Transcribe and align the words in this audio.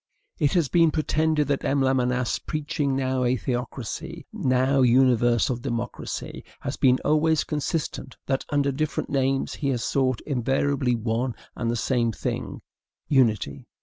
It 0.39 0.53
has 0.53 0.67
been 0.67 0.89
pretended 0.89 1.47
that 1.49 1.63
M. 1.63 1.79
Lamennais, 1.81 2.39
preaching 2.47 2.95
now 2.95 3.23
a 3.23 3.35
theocracy, 3.37 4.25
now 4.33 4.81
universal 4.81 5.57
democracy, 5.57 6.43
has 6.61 6.75
been 6.75 6.97
always 7.05 7.43
consistent; 7.43 8.17
that, 8.25 8.43
under 8.49 8.71
different 8.71 9.11
names, 9.11 9.53
he 9.61 9.69
has 9.69 9.83
sought 9.83 10.21
invariably 10.21 10.95
one 10.95 11.35
and 11.55 11.69
the 11.69 11.75
same 11.75 12.11
thing, 12.11 12.61
unity. 13.09 13.67